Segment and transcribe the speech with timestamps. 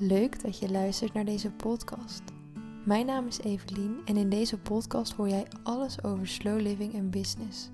[0.00, 2.22] Leuk dat je luistert naar deze podcast.
[2.84, 7.10] Mijn naam is Evelien en in deze podcast hoor jij alles over slow living en
[7.10, 7.70] business.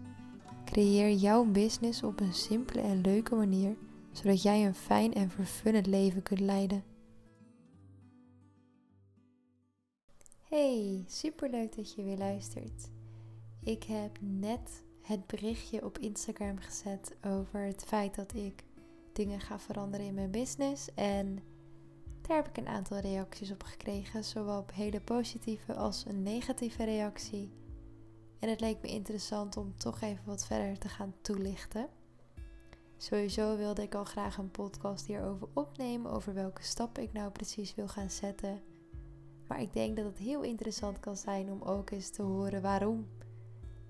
[0.64, 3.76] Creëer jouw business op een simpele en leuke manier,
[4.12, 6.84] zodat jij een fijn en vervullend leven kunt leiden.
[10.48, 12.90] Hey, superleuk dat je weer luistert.
[13.60, 18.64] Ik heb net het berichtje op Instagram gezet over het feit dat ik
[19.12, 21.38] dingen ga veranderen in mijn business en
[22.26, 26.84] daar heb ik een aantal reacties op gekregen, zowel op hele positieve als een negatieve
[26.84, 27.52] reactie.
[28.38, 31.88] En het leek me interessant om toch even wat verder te gaan toelichten.
[32.96, 37.74] Sowieso wilde ik al graag een podcast hierover opnemen, over welke stappen ik nou precies
[37.74, 38.62] wil gaan zetten.
[39.48, 43.06] Maar ik denk dat het heel interessant kan zijn om ook eens te horen waarom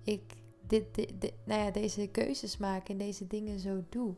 [0.03, 0.23] ik
[0.67, 1.07] dit,
[1.45, 4.15] nou ja, deze keuzes maak en deze dingen zo doe.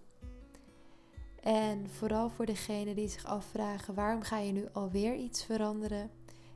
[1.46, 6.10] En vooral voor degenen die zich afvragen waarom ga je nu alweer iets veranderen,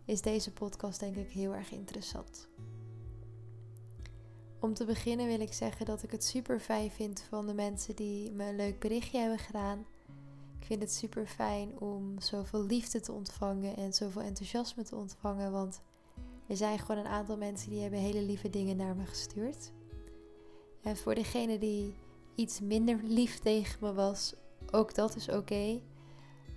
[0.04, 2.48] is deze podcast denk ik heel erg interessant.
[4.60, 7.96] Om te beginnen wil ik zeggen dat ik het super fijn vind van de mensen
[7.96, 9.86] die me een leuk berichtje hebben gedaan.
[10.58, 15.52] Ik vind het super fijn om zoveel liefde te ontvangen en zoveel enthousiasme te ontvangen,
[15.52, 15.80] want
[16.46, 19.72] er zijn gewoon een aantal mensen die hebben hele lieve dingen naar me gestuurd.
[20.82, 21.94] En voor degene die
[22.34, 24.34] iets minder lief tegen me was,
[24.70, 25.80] ook dat is oké.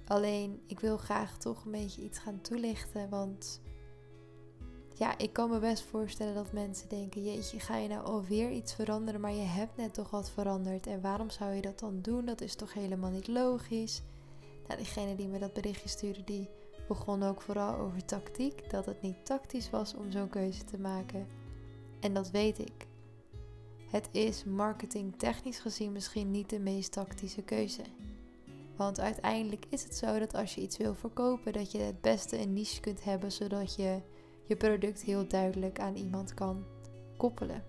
[0.08, 3.10] Alleen ik wil graag toch een beetje iets gaan toelichten.
[3.10, 3.62] Want
[4.94, 8.74] ja, ik kan me best voorstellen dat mensen denken: Jeetje, ga je nou alweer iets
[8.74, 9.22] veranderen?
[9.22, 10.88] Maar je hebt net toch wat veranderd.
[10.88, 12.26] En waarom zou je dat dan doen?
[12.26, 14.02] Dat is toch helemaal niet logisch?
[14.68, 16.50] Nou, diegene die me dat berichtje stuurde, die
[16.88, 18.70] begon ook vooral over tactiek.
[18.70, 21.28] Dat het niet tactisch was om zo'n keuze te maken.
[22.00, 22.88] En dat weet ik.
[23.94, 27.82] Het is marketing technisch gezien misschien niet de meest tactische keuze.
[28.76, 32.40] Want uiteindelijk is het zo dat als je iets wil verkopen, dat je het beste
[32.40, 34.02] een niche kunt hebben, zodat je
[34.46, 36.66] je product heel duidelijk aan iemand kan
[37.18, 37.64] koppelen.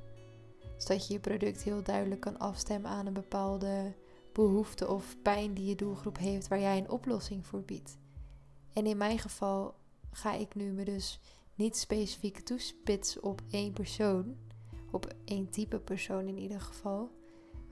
[0.77, 3.95] Zodat je je product heel duidelijk kan afstemmen aan een bepaalde
[4.33, 7.99] behoefte of pijn die je doelgroep heeft, waar jij een oplossing voor biedt.
[8.73, 9.75] En in mijn geval
[10.11, 11.21] ga ik nu me dus
[11.55, 14.37] niet specifiek toespitsen op één persoon,
[14.95, 17.11] op één type persoon in ieder geval,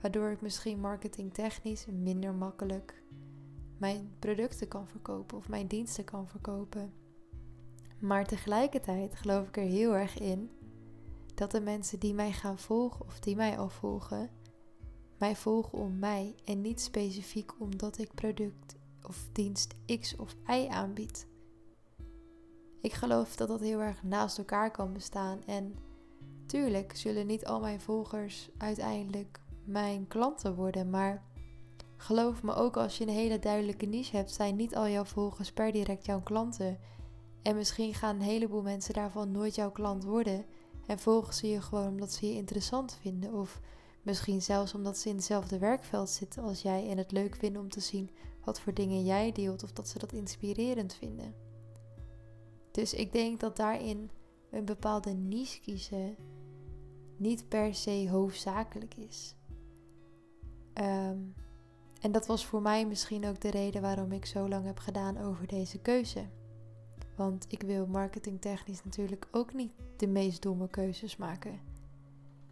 [0.01, 3.03] waardoor ik misschien marketingtechnisch minder makkelijk
[3.77, 6.93] mijn producten kan verkopen of mijn diensten kan verkopen.
[7.99, 10.49] Maar tegelijkertijd geloof ik er heel erg in
[11.35, 14.29] dat de mensen die mij gaan volgen of die mij al volgen,
[15.17, 18.75] mij volgen om mij en niet specifiek omdat ik product
[19.07, 21.27] of dienst X of Y aanbied.
[22.81, 25.75] Ik geloof dat dat heel erg naast elkaar kan bestaan en
[26.53, 31.23] tuurlijk zullen niet al mijn volgers uiteindelijk mijn klanten worden, maar
[31.97, 35.51] Geloof me, ook als je een hele duidelijke niche hebt, zijn niet al jouw volgers
[35.51, 36.79] per direct jouw klanten.
[37.41, 40.45] En misschien gaan een heleboel mensen daarvan nooit jouw klant worden.
[40.85, 43.33] En volgen ze je gewoon omdat ze je interessant vinden.
[43.33, 43.59] Of
[44.01, 47.69] misschien zelfs omdat ze in hetzelfde werkveld zitten als jij en het leuk vinden om
[47.69, 48.09] te zien
[48.43, 49.63] wat voor dingen jij deelt.
[49.63, 51.33] Of dat ze dat inspirerend vinden.
[52.71, 54.09] Dus ik denk dat daarin
[54.51, 56.15] een bepaalde niche kiezen
[57.17, 59.35] niet per se hoofdzakelijk is.
[60.73, 61.33] Um,
[62.01, 65.17] en dat was voor mij misschien ook de reden waarom ik zo lang heb gedaan
[65.17, 66.25] over deze keuze.
[67.15, 71.59] Want ik wil marketingtechnisch natuurlijk ook niet de meest domme keuzes maken.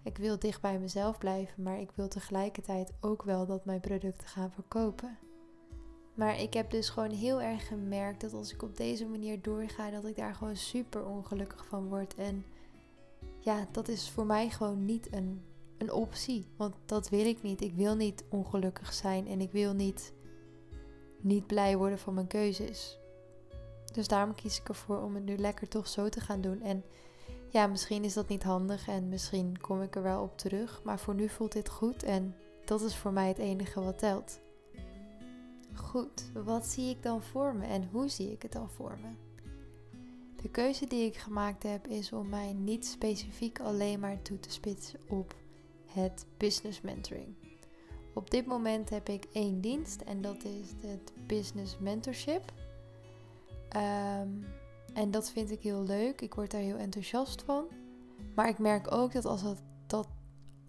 [0.03, 4.27] Ik wil dicht bij mezelf blijven, maar ik wil tegelijkertijd ook wel dat mijn producten
[4.27, 5.17] gaan verkopen.
[6.13, 9.89] Maar ik heb dus gewoon heel erg gemerkt dat als ik op deze manier doorga,
[9.89, 12.15] dat ik daar gewoon super ongelukkig van word.
[12.15, 12.45] En
[13.41, 15.41] ja, dat is voor mij gewoon niet een
[15.81, 16.47] een optie.
[16.55, 17.61] Want dat wil ik niet.
[17.61, 20.13] Ik wil niet ongelukkig zijn en ik wil niet,
[21.21, 22.99] niet blij worden van mijn keuzes.
[23.93, 26.61] Dus daarom kies ik ervoor om het nu lekker toch zo te gaan doen.
[26.61, 26.83] En
[27.49, 30.81] ja, misschien is dat niet handig en misschien kom ik er wel op terug.
[30.83, 32.35] Maar voor nu voelt dit goed en
[32.65, 34.39] dat is voor mij het enige wat telt.
[35.75, 39.30] Goed, wat zie ik dan voor me en hoe zie ik het dan voor me?
[40.41, 44.51] De keuze die ik gemaakt heb is om mij niet specifiek alleen maar toe te
[44.51, 45.35] spitsen op
[45.85, 47.35] het business mentoring.
[48.13, 52.53] Op dit moment heb ik één dienst en dat is het business mentorship.
[53.69, 54.29] Ehm,
[54.93, 56.21] en dat vind ik heel leuk.
[56.21, 57.65] Ik word daar heel enthousiast van.
[58.35, 60.07] Maar ik merk ook dat als dat, dat,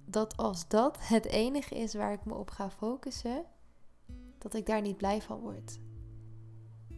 [0.05, 3.45] dat als dat het enige is waar ik me op ga focussen,
[4.39, 5.79] dat ik daar niet blij van word.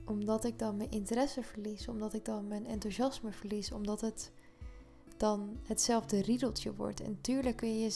[0.05, 4.33] Omdat ik dan mijn interesse verlies, omdat ik dan mijn enthousiasme verlies, omdat het
[5.17, 7.01] dan hetzelfde riedeltje wordt.
[7.01, 7.91] En tuurlijk kun je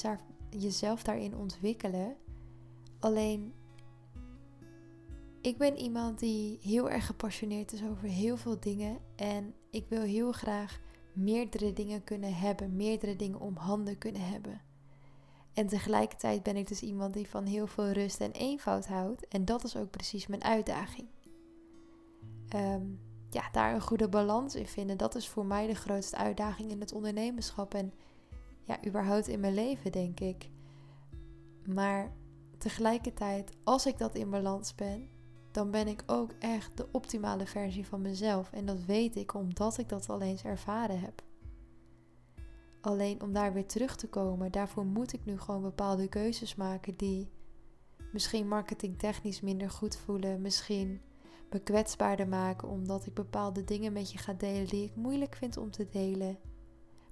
[0.50, 2.16] jezelf daarin ontwikkelen.
[2.98, 3.52] Alleen
[5.40, 8.98] ik ben iemand die heel erg gepassioneerd is over heel veel dingen.
[9.16, 10.80] En ik wil heel graag
[11.12, 14.60] meerdere dingen kunnen hebben, meerdere dingen om handen kunnen hebben.
[15.52, 19.28] En tegelijkertijd ben ik dus iemand die van heel veel rust en eenvoud houdt.
[19.28, 21.08] En dat is ook precies mijn uitdaging.
[22.48, 22.82] Ehm,
[23.30, 26.80] ja, daar een goede balans in vinden, dat is voor mij de grootste uitdaging in
[26.80, 27.74] het ondernemerschap.
[27.74, 27.92] En
[28.64, 30.50] ja, überhaupt in mijn leven, denk ik.
[31.74, 32.12] Maar
[32.58, 35.08] tegelijkertijd, als ik dat in balans ben,
[35.50, 38.52] dan ben ik ook echt de optimale versie van mezelf.
[38.52, 41.22] En dat weet ik omdat ik dat al eens ervaren heb.
[42.80, 46.96] Alleen om daar weer terug te komen, daarvoor moet ik nu gewoon bepaalde keuzes maken
[46.96, 47.30] die
[48.12, 51.00] misschien marketingtechnisch minder goed voelen, misschien
[51.50, 55.56] me kwetsbaarder maken omdat ik bepaalde dingen met je ga delen die ik moeilijk vind
[55.56, 56.38] om te delen.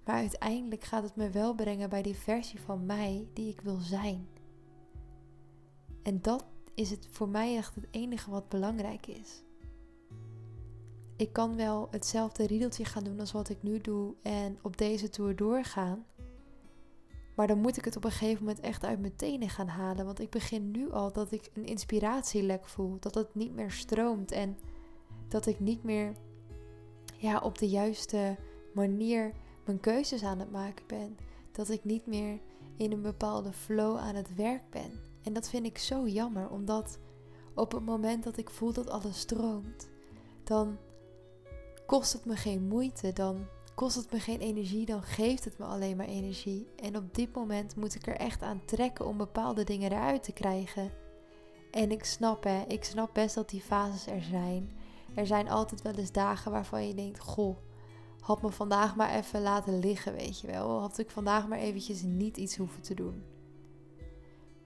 [0.05, 3.79] Maar uiteindelijk gaat het me wel brengen bij die versie van mij die ik wil
[3.79, 4.29] zijn.
[6.03, 6.45] En dat
[6.75, 9.43] is het voor mij echt het enige wat belangrijk is.
[11.17, 15.11] Ik kan wel hetzelfde riedeltje gaan doen als wat ik nu doe en op deze
[15.11, 16.05] tour doorgaan.
[17.37, 20.05] Maar dan moet ik het op een gegeven moment echt uit mijn tenen gaan halen.
[20.05, 22.97] Want ik begin nu al dat ik een inspiratielek voel.
[23.01, 24.33] Dat het niet meer stroomt.
[24.33, 24.59] En
[25.29, 26.15] dat ik niet meer
[27.17, 28.37] ja, op de juiste
[28.75, 29.33] manier
[29.65, 31.17] mijn keuzes aan het maken ben.
[31.53, 32.41] Dat ik niet meer
[32.77, 34.91] in een bepaalde flow aan het werk ben.
[35.23, 36.99] En dat vind ik zo jammer, omdat
[37.55, 39.89] op het moment dat ik voel dat alles stroomt,
[40.45, 40.77] dan
[41.87, 45.65] kost het me geen moeite, dan kost het me geen energie, dan geeft het me
[45.65, 46.67] alleen maar energie.
[46.77, 50.33] En op dit moment moet ik er echt aan trekken om bepaalde dingen eruit te
[50.33, 50.91] krijgen.
[51.71, 54.71] En ik snap hè, ik snap best dat die fases er zijn.
[55.15, 57.57] Er zijn altijd wel eens dagen waarvan je denkt, goh,
[58.21, 60.81] had me vandaag maar even laten liggen, weet je wel.
[60.81, 63.23] Had ik vandaag maar eventjes niet iets hoeven te doen.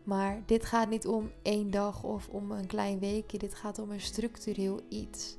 [0.05, 3.39] Maar dit gaat niet om één dag of om een klein weekje.
[3.39, 5.37] Dit gaat om een structureel iets.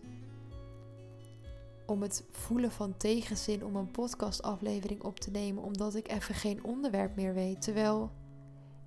[1.91, 6.63] Om het voelen van tegenzin om een podcastaflevering op te nemen omdat ik even geen
[6.63, 7.61] onderwerp meer weet.
[7.61, 8.11] Terwijl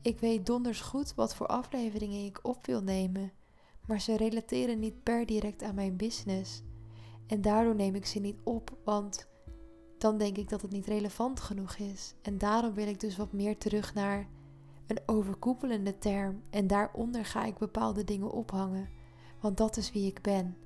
[0.03, 3.33] ik weet donders goed wat voor afleveringen ik op wil nemen.
[3.87, 6.62] Maar ze relateren niet per direct aan mijn business.
[7.27, 9.29] En daardoor neem ik ze niet op, want
[9.99, 12.15] dan denk ik dat het niet relevant genoeg is.
[12.23, 14.29] En daarom wil ik dus wat meer terug naar
[14.87, 18.89] een overkoepelende term en daaronder ga ik bepaalde dingen ophangen,
[19.41, 20.56] want dat is wie ik ben.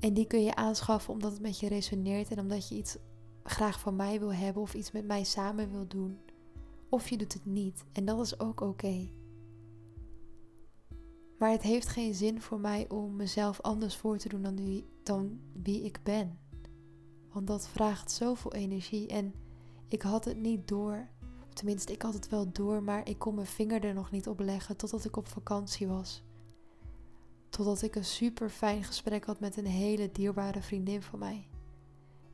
[0.00, 2.96] En die kun je aanschaffen omdat het met je resoneert en omdat je iets
[3.42, 6.18] graag van mij wil hebben of iets met mij samen wil doen.
[6.88, 9.08] Of je doet het niet en dat is ook oké.
[11.38, 14.84] Maar het heeft geen zin voor mij om mezelf anders voor te doen dan, wie,
[15.02, 16.38] dan wie ik ben.
[17.32, 19.34] Want dat vraagt zoveel energie en
[19.88, 21.08] ik had het niet door
[21.58, 24.40] Tenminste, ik had het wel door, maar ik kon mijn vinger er nog niet op
[24.40, 26.22] leggen totdat ik op vakantie was.
[27.48, 31.48] Totdat ik een super fijn gesprek had met een hele dierbare vriendin van mij.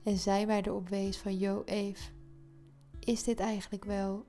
[0.03, 2.11] En zij mij erop wees van, yo Eve,
[2.99, 4.25] is dit eigenlijk wel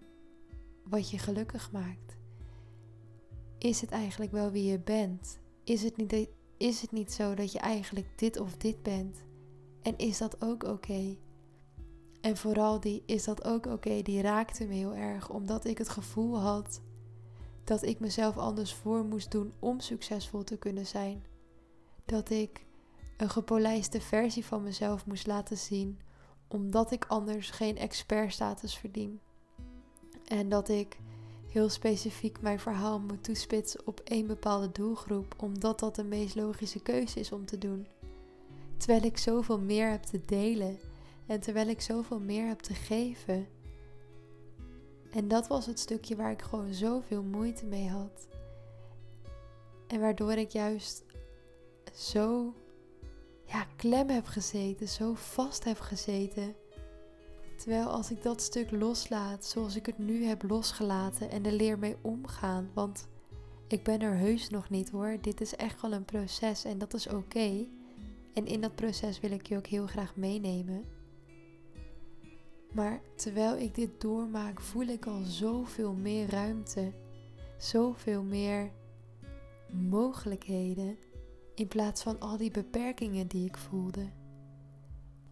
[0.83, 2.17] wat je gelukkig maakt?
[3.57, 5.39] Is het eigenlijk wel wie je bent?
[5.63, 9.23] Is het niet, is het niet zo dat je eigenlijk dit of dit bent?
[9.81, 11.17] En is dat ook oké?
[12.21, 15.89] En vooral die is dat ook oké, die raakte me heel erg, omdat ik het
[15.89, 16.81] gevoel had
[17.65, 21.23] dat ik mezelf anders voor moest doen om succesvol te kunnen zijn.
[22.05, 22.65] Dat ik
[23.17, 25.99] een gepolijste versie van mezelf moest laten zien,
[26.47, 29.19] omdat ik anders geen expertstatus verdien.
[30.25, 30.97] En dat ik
[31.47, 36.81] heel specifiek mijn verhaal moet toespitsen op één bepaalde doelgroep, omdat dat de meest logische
[36.81, 37.87] keuze is om te doen.
[38.77, 40.79] Terwijl ik zoveel meer heb te delen
[41.25, 43.47] en terwijl ik zoveel meer heb te geven.
[45.15, 48.27] En dat was het stukje waar ik gewoon zoveel moeite mee had.
[49.87, 51.03] En waardoor ik juist
[51.93, 52.53] zo
[53.45, 56.55] ja, klem heb gezeten, zo vast heb gezeten.
[57.57, 61.79] Terwijl als ik dat stuk loslaat, zoals ik het nu heb losgelaten en er leer
[61.79, 63.07] mee omgaan, want
[63.67, 65.17] ik ben er heus nog niet hoor.
[65.21, 67.67] Dit is echt wel een proces en dat is oké.
[68.33, 70.94] En in dat proces wil ik je ook heel graag meenemen.
[72.75, 76.91] Maar terwijl ik dit doormaak, voel ik al zoveel meer ruimte,
[77.57, 78.71] zoveel meer
[79.71, 80.97] mogelijkheden
[81.53, 84.09] in plaats van al die beperkingen die ik voelde.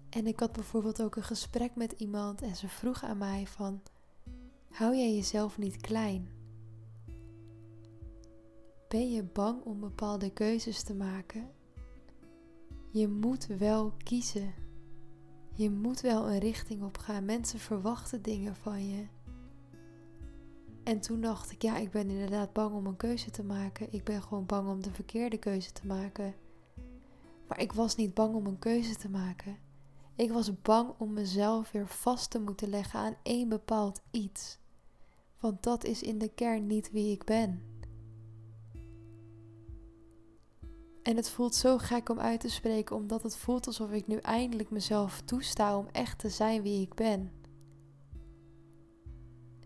[0.10, 3.82] En ik had bijvoorbeeld ook een gesprek met iemand en ze vroeg aan mij van,
[4.70, 6.30] hou jij jezelf niet klein?
[8.88, 11.50] Ben je bang om bepaalde keuzes te maken?
[12.92, 14.54] Je moet wel kiezen.
[15.56, 17.26] Je moet wel een richting op gaan.
[17.26, 19.06] Mensen verwachten dingen van je.
[20.84, 23.94] En toen dacht ik, ja, ik ben inderdaad bang om een keuze te maken.
[23.94, 26.36] Ik ben gewoon bang om de verkeerde keuze te maken.
[27.48, 29.58] Maar ik was niet bang om een keuze te maken.
[30.16, 34.58] Ik was bang om mezelf weer vast te moeten leggen aan één bepaald iets.
[35.40, 37.73] Want dat is in de kern niet wie ik ben.
[41.04, 44.18] En het voelt zo gek om uit te spreken, omdat het voelt alsof ik nu
[44.18, 47.32] eindelijk mezelf toesta om echt te zijn wie ik ben.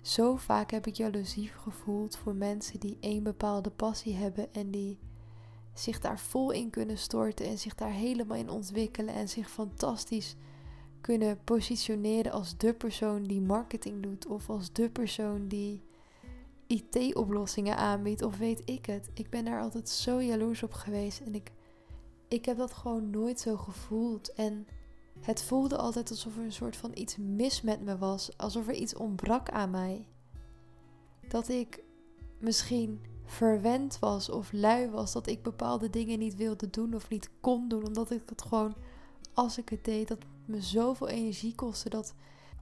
[0.01, 4.99] Zo vaak heb ik jaloezie gevoeld voor mensen die één bepaalde passie hebben en die
[5.73, 10.35] zich daar vol in kunnen storten en zich daar helemaal in ontwikkelen en zich fantastisch
[11.01, 15.86] kunnen positioneren als de persoon die marketing doet of als de persoon die
[16.67, 19.09] IT-oplossingen aanbiedt of weet ik het.
[19.13, 21.51] Ik ben daar altijd zo jaloers op geweest en ik,
[22.27, 24.33] ik heb dat gewoon nooit zo gevoeld.
[24.33, 24.67] En
[25.19, 28.73] het voelde altijd alsof er een soort van iets mis met me was, alsof er
[28.73, 30.07] iets ontbrak aan mij.
[31.27, 31.83] Dat ik
[32.39, 37.29] misschien verwend was of lui was, dat ik bepaalde dingen niet wilde doen of niet
[37.41, 38.75] kon doen, omdat ik het gewoon,
[39.33, 42.13] als ik het deed, dat me zoveel energie kostte, dat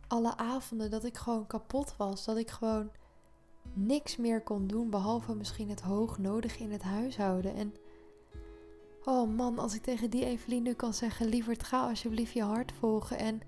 [0.07, 2.89] alle avonden dat ik gewoon kapot was, dat ik gewoon
[3.75, 7.55] niks meer kon doen behalve misschien het hoognodige in het huishouden.
[7.55, 7.73] En
[9.03, 12.71] oh man, als ik tegen die Evelien nu kan zeggen: lieverd, ga alsjeblieft je hart
[12.71, 13.41] volgen en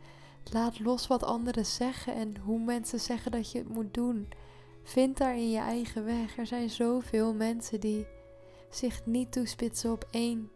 [0.52, 4.28] laat los wat anderen zeggen en hoe mensen zeggen dat je het moet doen.
[4.84, 6.38] Vind daar in je eigen weg.
[6.38, 8.08] Er zijn zoveel mensen die
[8.70, 10.50] zich niet toespitsen op één,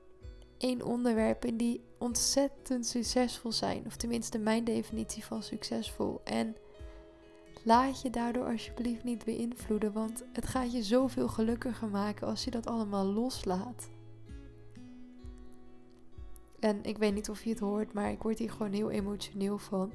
[0.58, 3.86] één onderwerp en die ontzettend succesvol zijn.
[3.86, 6.22] Of tenminste mijn definitie van succesvol.
[6.24, 6.56] En
[7.63, 12.51] laat je daardoor alsjeblieft niet beïnvloeden, want het gaat je zoveel gelukkiger maken als je
[12.51, 13.89] dat allemaal loslaat.
[16.60, 19.58] En ik weet niet of je het hoort, maar ik word hier gewoon heel emotioneel
[19.58, 19.91] van.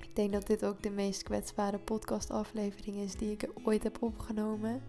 [0.00, 4.82] Ik denk dat dit ook de meest kwetsbare podcastaflevering is die ik ooit heb opgenomen.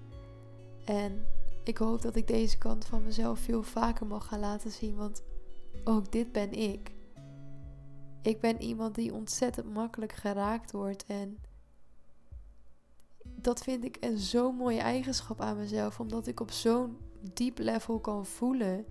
[0.86, 1.28] En
[1.64, 5.24] ik hoop dat ik deze kant van mezelf veel vaker mag gaan laten zien, want
[5.84, 6.95] ook dit ben ik.
[8.26, 11.38] Ik ben iemand die ontzettend makkelijk geraakt wordt en
[13.24, 16.98] dat vind ik een zo'n mooie eigenschap aan mezelf, omdat ik op zo'n
[17.34, 18.86] diep level kan voelen.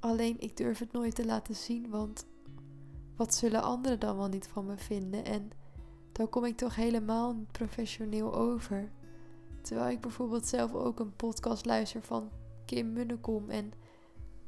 [0.00, 2.26] Alleen ik durf het nooit te laten zien, want
[3.16, 5.24] wat zullen anderen dan wel niet van me vinden?
[5.24, 5.50] En
[6.12, 8.90] dan kom ik toch helemaal niet professioneel over.
[9.62, 12.30] Terwijl ik bijvoorbeeld zelf ook een podcast luister van
[12.64, 13.72] Kim Munnekom en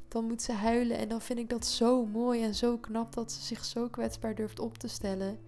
[0.09, 3.31] dan moet ze huilen en dan vind ik dat zo mooi en zo knap dat
[3.31, 5.39] ze zich zo kwetsbaar durft op te stellen.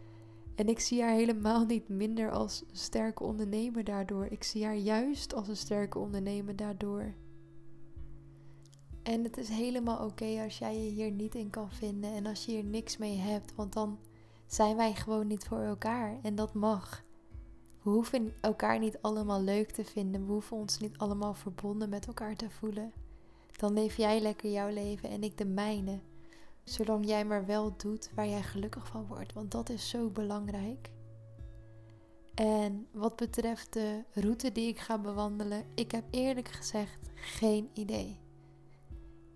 [0.56, 4.26] En ik zie haar helemaal niet minder als een sterke ondernemer daardoor.
[4.26, 7.14] Ik zie haar juist als een sterke ondernemer daardoor.
[9.04, 12.46] En het is helemaal oké als jij je hier niet in kan vinden en als
[12.46, 14.00] je hier niks mee hebt, want dan
[14.46, 17.04] zijn wij gewoon niet voor elkaar en dat mag.
[17.82, 22.08] We hoeven elkaar niet allemaal leuk te vinden, we hoeven ons niet allemaal verbonden met
[22.08, 22.94] elkaar te voelen.
[23.62, 26.00] Dan leef jij lekker jouw leven en ik de mijne.
[26.64, 30.92] Zolang jij maar wel doet waar jij gelukkig van wordt, want dat is zo belangrijk.
[32.34, 38.20] En wat betreft de route die ik ga bewandelen, ik heb eerlijk gezegd geen idee.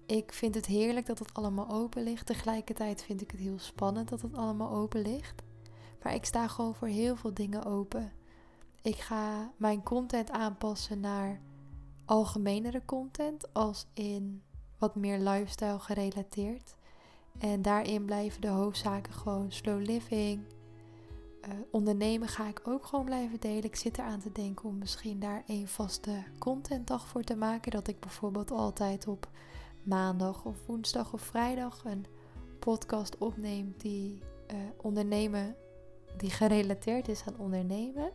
[0.05, 2.25] Ik vind het heerlijk dat het allemaal open ligt.
[2.25, 5.41] Tegelijkertijd vind ik het heel spannend dat het allemaal open ligt.
[6.03, 8.12] Maar ik sta gewoon voor heel veel dingen open.
[8.82, 11.41] Ik ga mijn content aanpassen naar
[12.05, 14.43] algemenere content, als in
[14.77, 16.75] wat meer lifestyle gerelateerd.
[17.38, 20.41] En daarin blijven de hoofdzaken gewoon slow living.
[21.47, 23.63] Uh, ondernemen ga ik ook gewoon blijven delen.
[23.63, 27.71] Ik zit eraan te denken om misschien daar een vaste contentdag voor te maken.
[27.71, 29.29] Dat ik bijvoorbeeld altijd op
[29.83, 32.05] maandag of woensdag of vrijdag een
[32.59, 34.19] podcast opneem die
[34.51, 35.55] uh, ondernemen,
[36.17, 38.12] die gerelateerd is aan ondernemen.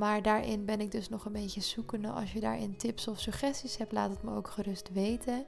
[0.00, 2.08] Maar daarin ben ik dus nog een beetje zoekende.
[2.08, 5.46] Als je daarin tips of suggesties hebt, laat het me ook gerust weten.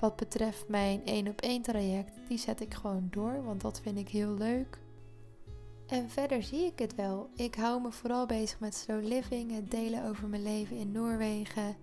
[0.00, 3.98] Wat betreft mijn 1 op 1 traject, die zet ik gewoon door, want dat vind
[3.98, 4.78] ik heel leuk.
[5.86, 7.28] En verder zie ik het wel.
[7.36, 11.76] Ik hou me vooral bezig met slow living, het delen over mijn leven in Noorwegen,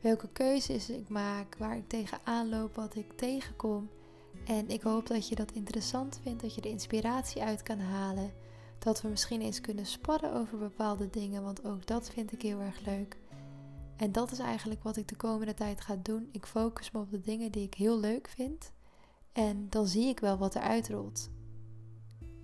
[0.00, 3.88] welke keuzes ik maak, waar ik tegenaan loop, wat ik tegenkom.
[4.44, 8.32] En ik hoop dat je dat interessant vindt, dat je er inspiratie uit kan halen.
[8.80, 12.60] Dat we misschien eens kunnen sparren over bepaalde dingen, want ook dat vind ik heel
[12.60, 13.18] erg leuk.
[13.96, 16.28] En dat is eigenlijk wat ik de komende tijd ga doen.
[16.32, 18.72] Ik focus me op de dingen die ik heel leuk vind.
[19.32, 21.30] En dan zie ik wel wat er uitrolt.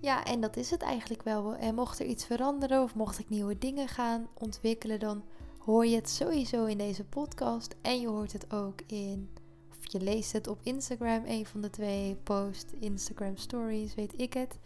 [0.00, 1.54] Ja, en dat is het eigenlijk wel.
[1.54, 5.24] En mocht er iets veranderen of mocht ik nieuwe dingen gaan ontwikkelen, dan
[5.58, 7.74] hoor je het sowieso in deze podcast.
[7.82, 9.30] En je hoort het ook in,
[9.70, 14.32] of je leest het op Instagram, een van de twee posts, Instagram stories, weet ik
[14.32, 14.58] het.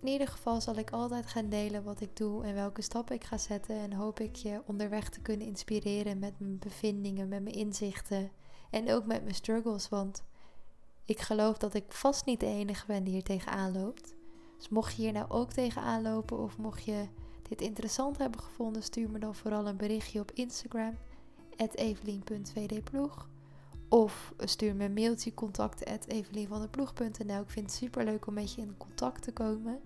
[0.00, 3.24] In ieder geval zal ik altijd gaan delen wat ik doe en welke stappen ik
[3.24, 3.76] ga zetten.
[3.76, 8.30] En hoop ik je onderweg te kunnen inspireren met mijn bevindingen, met mijn inzichten
[8.70, 9.88] en ook met mijn struggles.
[9.88, 10.22] Want
[11.04, 14.14] ik geloof dat ik vast niet de enige ben die hier tegenaan loopt.
[14.56, 17.08] Dus mocht je hier nou ook tegenaan lopen of mocht je
[17.48, 20.96] dit interessant hebben gevonden, stuur me dan vooral een berichtje op Instagram,
[21.74, 23.28] evelien.vdploeg.
[23.88, 27.40] Of stuur me een mailtje contact.evelienvanderploeg.nl.
[27.40, 29.80] Ik vind het super leuk om met je in contact te komen.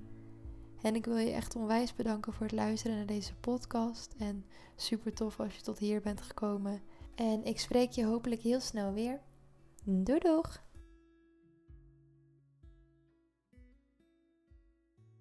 [0.83, 4.15] En ik wil je echt onwijs bedanken voor het luisteren naar deze podcast.
[4.19, 4.45] En
[4.77, 6.81] super tof als je tot hier bent gekomen.
[7.15, 9.21] En ik spreek je hopelijk heel snel weer.
[9.85, 10.69] Doei doeg!